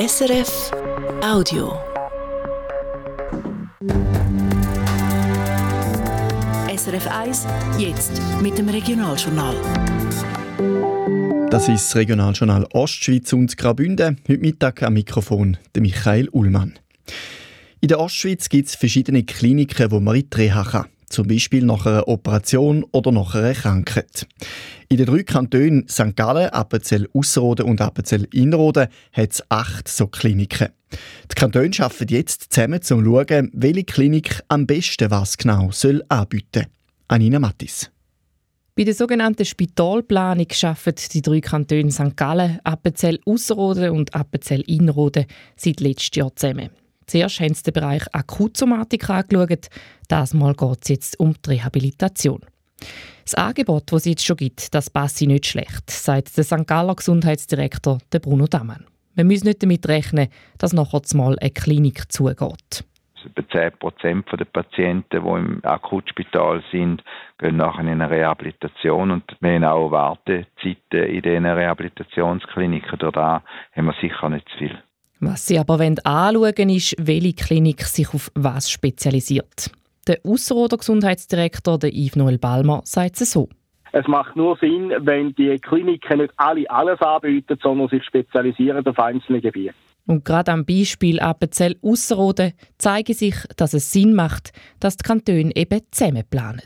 [0.00, 0.70] SRF
[1.22, 1.78] Audio.
[6.74, 7.46] SRF 1,
[7.76, 9.54] jetzt mit dem Regionaljournal.
[11.50, 14.16] Das ist das Regionaljournal Ostschweiz und Graubünden.
[14.26, 16.78] Heute Mittag am Mikrofon der Michael Ullmann.
[17.82, 20.86] In der Ostschweiz gibt es verschiedene Kliniken, wo man in die Reha kann.
[21.10, 24.26] Zum Beispiel nach einer Operation oder nach einer Krankheit.
[24.92, 26.16] In den drei Kantonen St.
[26.16, 30.70] Gallen, Appenzell Ausserrhoden und Appenzell Innerrhoden hat es acht so Kliniken.
[31.30, 36.02] Die Kantone arbeiten jetzt zusammen, um zu schauen, welche Klinik am besten was genau soll
[36.08, 36.66] anbieten
[37.06, 37.88] Anina Mattis.
[38.74, 42.16] Bei der sogenannten Spitalplanung arbeiten die drei Kantone St.
[42.16, 46.70] Gallen, Appenzell Ausserrhoden und Appenzell Innerrhoden seit letztem Jahr zusammen.
[47.06, 49.68] Zuerst haben sie den Bereich Akutsomatik angeschaut.
[50.08, 52.40] Das Mal geht es jetzt um die Rehabilitation.
[53.24, 56.66] Das Angebot, das es jetzt schon gibt, das passe nicht schlecht, sagt der St.
[56.66, 58.86] Galler Gesundheitsdirektor Bruno Dammann.
[59.14, 62.84] Wir müssen nicht damit rechnen, dass nachher mal eine Klinik zugeht.
[63.22, 67.02] Etwa 10 Prozent der Patienten, die im Akutspital sind,
[67.38, 72.98] gehen nachher in eine Rehabilitation und wir haben auch Wartezeiten in diesen Rehabilitationskliniken.
[72.98, 73.42] Dort haben
[73.74, 74.78] wir sicher nicht zu viel.
[75.20, 79.70] Was Sie aber anschauen wollen, ist, welche Klinik sich auf was spezialisiert.
[80.10, 83.48] Der Ausserrhoder Gesundheitsdirektor der Yves Noel Balmer sagt es so.
[83.92, 88.98] Es macht nur Sinn, wenn die Kliniken nicht alle alles anbieten, sondern sich spezialisieren auf
[88.98, 89.72] einzelne Gebiete.
[90.08, 94.50] Und gerade am Beispiel Appenzell Ausserrhoden zeige sich, dass es Sinn macht,
[94.80, 96.62] dass die Kantone eben zusammen planen.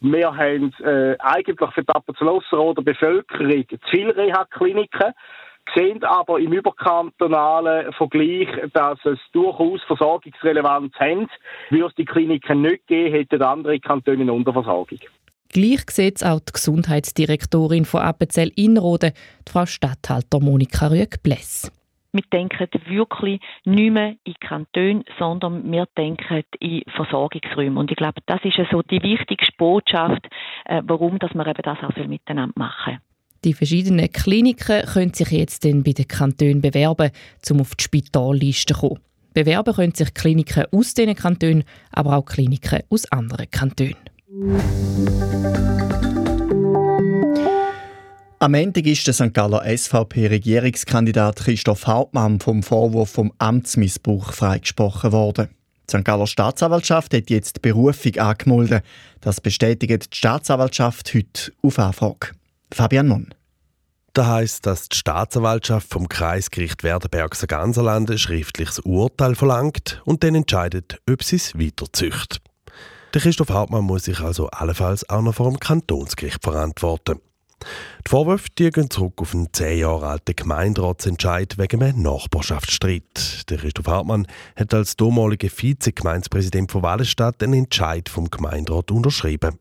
[0.00, 5.12] Wir haben äh, eigentlich für die Appenzell Ausserrhoden Bevölkerung zu viele Reha-Kliniken
[5.74, 11.28] sehen aber im überkantonalen Vergleich, dass es durchaus Versorgungsrelevanz haben.
[11.70, 14.98] Würde es die Kliniken nicht geben, hätten andere Kantone eine Unterversorgung.
[15.52, 19.12] Gleich sieht es auch die Gesundheitsdirektorin von Appenzell Inrode,
[19.48, 21.72] Frau Stadthalter Monika Rüegg-Bless.
[22.12, 27.78] Wir denken wirklich nicht mehr in Kantone, sondern wir denken in Versorgungsräume.
[27.78, 30.26] Und ich glaube, das ist so die wichtigste Botschaft,
[30.66, 33.00] äh, warum dass wir eben das auch miteinander machen
[33.44, 37.10] die verschiedenen Kliniken können sich jetzt dann bei den Kantonen bewerben,
[37.50, 39.00] um auf die Spitalliste zu kommen.
[39.32, 43.96] Bewerben können sich Kliniken aus diesen Kantonen, aber auch Kliniken aus anderen Kantonen.
[48.40, 49.34] Am Ende ist der St.
[49.34, 55.48] Galler SVP-Regierungskandidat Christoph Hauptmann vom Vorwurf vom Amtsmissbrauch freigesprochen worden.
[55.88, 56.04] Die St.
[56.04, 58.84] Galler Staatsanwaltschaft hat jetzt die Berufung angemeldet.
[59.20, 62.39] Das bestätigt die Staatsanwaltschaft heute auf Anfrage.
[62.72, 63.34] Fabian Mon.
[64.12, 70.34] Das heisst, dass die Staatsanwaltschaft vom Kreisgericht Werdenbergser Ganserland ein schriftliches Urteil verlangt und dann
[70.34, 72.40] entscheidet, ob sie es weiterzücht.
[73.14, 77.20] Der Christoph Hartmann muss sich also allenfalls auch noch vor dem Kantonsgericht verantworten.
[78.06, 83.50] Die Vorwürfe gehen zurück auf einen zehn Jahre alten Gemeinderatsentscheid wegen einem Nachbarschaftsstreit.
[83.50, 84.26] Der Christoph Hartmann
[84.56, 89.58] hat als damaliger Vizegemeinspräsident von Wallenstadt einen Entscheid vom Gemeinderat unterschrieben.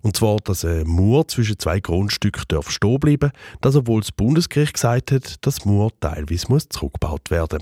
[0.00, 3.30] Und zwar, dass ein Mauer zwischen zwei Grundstücken darf stehen bleiben,
[3.60, 7.60] dass obwohl das Bundesgericht gesagt hat, dass Mauer teilweise muss zurückgebaut werden.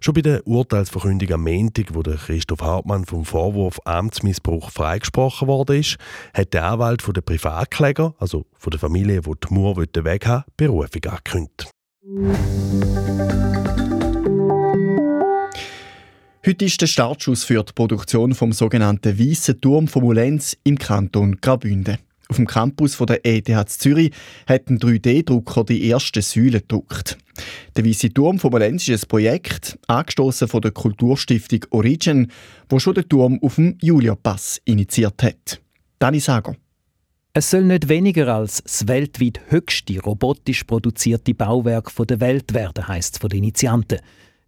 [0.00, 5.80] Schon bei der Urteilsverkündung am Montag, wo der Christoph Hartmann vom Vorwurf Amtsmissbrauch freigesprochen worden
[5.80, 5.96] ist,
[6.34, 10.44] hat der Anwalt von der Privatkläger, also von der Familie, die die Mauer weg haben,
[10.56, 11.70] Berufung angekündigt.
[16.46, 21.40] Heute ist der Startschuss für die Produktion vom sogenannten Weißen Turm von Mulenz im Kanton
[21.40, 21.96] Graubünden.
[22.28, 24.12] Auf dem Campus der ETH Zürich
[24.46, 27.18] hat ein 3D-Drucker die ersten Säulen gedruckt.
[27.76, 32.30] Der Weisse Turm von Valenz ist ein Projekt, angestoßen von der Kulturstiftung Origin,
[32.68, 35.60] wo schon den Turm auf dem Julia-Pass initiiert hat.
[35.98, 36.56] Dani Sager.
[37.34, 43.14] Es soll nicht weniger als das weltweit höchste robotisch produzierte Bauwerk der Welt werden, heisst
[43.14, 43.98] es von den Initianten.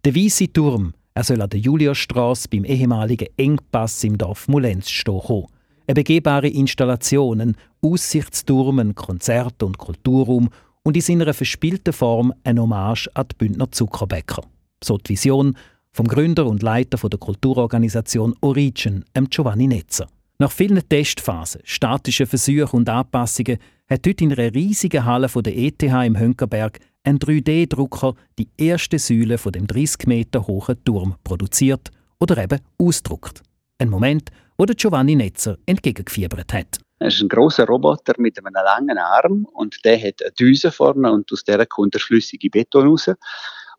[0.05, 5.19] Der Weisse Turm, er soll an der Juliastrasse beim ehemaligen Engpass im Dorf Mulenz stehen
[5.27, 5.56] eine
[5.93, 10.49] begehbare Installation, ein Aussichtsturm, ein Konzert- und Kulturraum
[10.83, 14.43] und in seiner verspielten Form ein Hommage an die Bündner Zuckerbäcker.
[14.83, 15.57] So die Vision
[15.91, 20.07] vom Gründer und Leiter der Kulturorganisation Origin, Giovanni Netzer.
[20.39, 23.57] Nach vielen Testphasen, statischen Versuchen und Anpassungen
[23.89, 29.37] hat heute in einer riesigen Halle der ETH im Hönkerberg ein 3D-Drucker die erste Säule
[29.37, 31.89] von dem 30 Meter hohen Turm produziert
[32.19, 33.41] oder eben ausdruckt.
[33.79, 36.79] Ein Moment, wo der Giovanni Netzer entgegengefiebert hat.
[36.99, 41.11] Es ist ein großer Roboter mit einem langen Arm und der hat eine Düse vorne
[41.11, 43.09] und aus der kommt der flüssige Beton raus.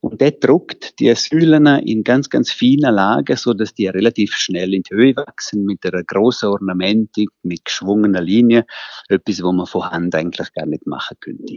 [0.00, 4.72] Und der druckt die Säulen in ganz, ganz feinen Lagen, so dass die relativ schnell
[4.72, 8.62] in die Höhe wachsen, mit einer grossen Ornamentik, mit geschwungenen Linien.
[9.08, 11.56] Etwas, was man von Hand eigentlich gar nicht machen könnte.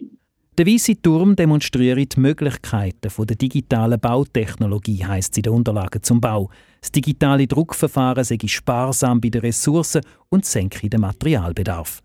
[0.62, 6.22] Der Weisse Turm demonstriert die Möglichkeiten der digitalen Bautechnologie, heisst es in den Unterlagen zum
[6.22, 6.52] Bau.
[6.82, 12.04] Das digitale Druckverfahren sei sparsam bei den Ressourcen und senke den Materialbedarf.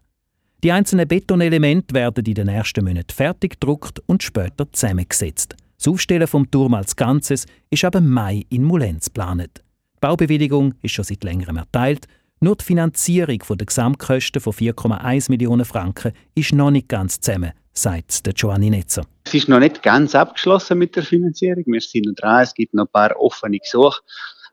[0.65, 5.55] Die einzelnen Betonelemente werden in den ersten Monaten fertig gedruckt und später zusammengesetzt.
[5.77, 9.51] Das Aufstellen vom Turm als Ganzes ist aber im Mai in Mulenz geplant.
[9.59, 12.07] Die Baubewilligung ist schon seit längerem erteilt.
[12.41, 18.27] Nur die Finanzierung der Gesamtkosten von 4,1 Millionen Franken ist noch nicht ganz zusammen, sagt
[18.27, 19.07] der Giovanni Netzer.
[19.25, 21.65] Es ist noch nicht ganz abgeschlossen mit der Finanzierung.
[21.67, 22.43] Wir sind noch dran.
[22.43, 24.03] Es gibt noch ein paar offene Gesuche.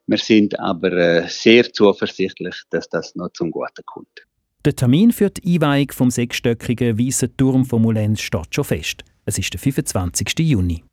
[0.08, 4.28] Wir sind aber äh, sehr zuversichtlich, dass das noch zum Guten kommt.
[4.64, 9.04] Der Termin für die Einweihung vom sechsstöckigen Weißen Turm von Moulins steht schon fest.
[9.26, 10.40] Es ist der 25.
[10.40, 10.84] Juni.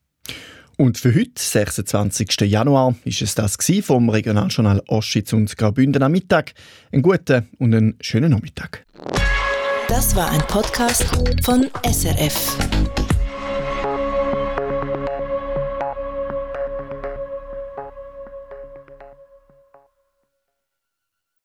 [0.80, 2.40] Und für heute, 26.
[2.50, 6.54] Januar, ist es das vom Regionaljournal Oschitz und Graubünden am Mittag.
[6.90, 8.86] Einen guten und einen schönen Nachmittag.
[9.88, 11.04] Das war ein Podcast
[11.44, 12.56] von SRF.